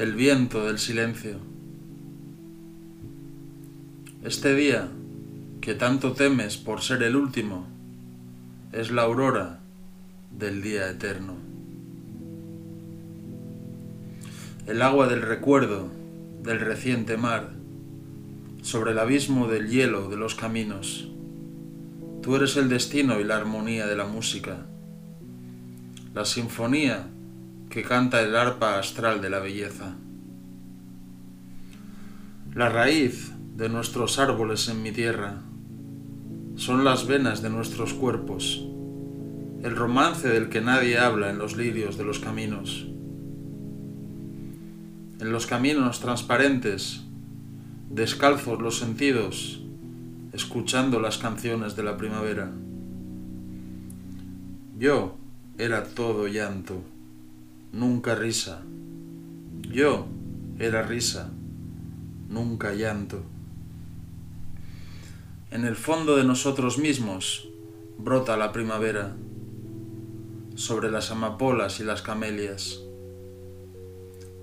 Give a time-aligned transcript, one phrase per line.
[0.00, 1.36] el viento del silencio.
[4.24, 4.88] Este día,
[5.60, 7.66] que tanto temes por ser el último,
[8.72, 9.60] es la aurora
[10.30, 11.34] del día eterno.
[14.66, 15.90] El agua del recuerdo
[16.44, 17.50] del reciente mar,
[18.62, 21.10] sobre el abismo del hielo de los caminos.
[22.22, 24.64] Tú eres el destino y la armonía de la música,
[26.14, 27.06] la sinfonía
[27.70, 29.94] que canta el arpa astral de la belleza.
[32.52, 35.42] La raíz de nuestros árboles en mi tierra
[36.56, 38.66] son las venas de nuestros cuerpos,
[39.62, 42.88] el romance del que nadie habla en los lirios de los caminos.
[45.20, 47.02] En los caminos transparentes,
[47.88, 49.62] descalzos los sentidos,
[50.32, 52.50] escuchando las canciones de la primavera.
[54.76, 55.16] Yo
[55.56, 56.82] era todo llanto
[57.72, 58.62] nunca risa.
[59.62, 60.06] Yo
[60.58, 61.30] era risa,
[62.28, 63.22] nunca llanto.
[65.50, 67.48] En el fondo de nosotros mismos
[67.98, 69.16] brota la primavera,
[70.54, 72.80] sobre las amapolas y las camelias.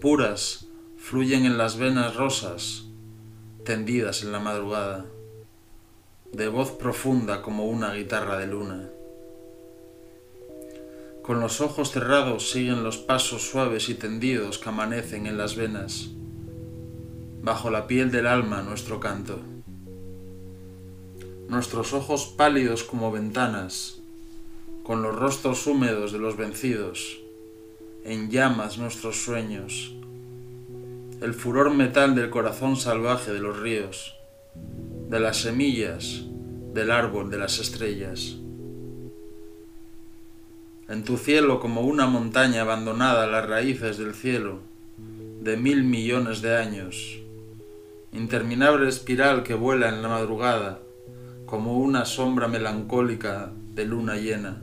[0.00, 0.66] Puras
[0.96, 2.86] fluyen en las venas rosas,
[3.64, 5.06] tendidas en la madrugada,
[6.32, 8.88] de voz profunda como una guitarra de luna.
[11.26, 16.10] Con los ojos cerrados siguen los pasos suaves y tendidos que amanecen en las venas.
[17.42, 19.40] Bajo la piel del alma nuestro canto.
[21.48, 24.00] Nuestros ojos pálidos como ventanas,
[24.84, 27.18] con los rostros húmedos de los vencidos,
[28.04, 29.96] en llamas nuestros sueños,
[31.20, 34.14] el furor metal del corazón salvaje de los ríos,
[35.08, 36.22] de las semillas,
[36.72, 38.36] del árbol de las estrellas
[40.88, 44.60] en tu cielo como una montaña abandonada a las raíces del cielo
[45.40, 47.20] de mil millones de años,
[48.12, 50.80] interminable espiral que vuela en la madrugada
[51.46, 54.62] como una sombra melancólica de luna llena.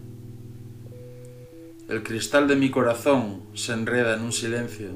[1.87, 4.89] El cristal de mi corazón se enreda en un silencio,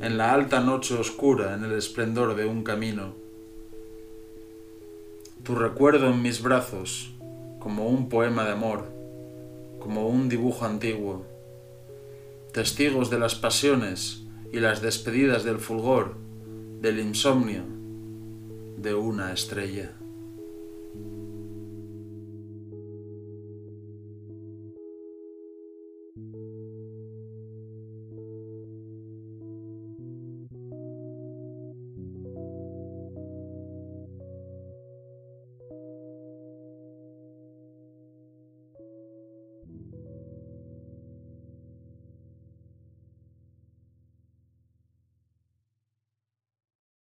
[0.00, 3.14] en la alta noche oscura, en el esplendor de un camino.
[5.42, 7.12] Tu recuerdo en mis brazos,
[7.58, 8.95] como un poema de amor,
[9.86, 11.24] como un dibujo antiguo,
[12.52, 16.16] testigos de las pasiones y las despedidas del fulgor,
[16.80, 17.62] del insomnio,
[18.78, 19.92] de una estrella.